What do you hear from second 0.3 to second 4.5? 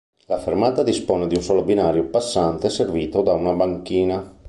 fermata dispone di un solo binario passante servito da una banchina.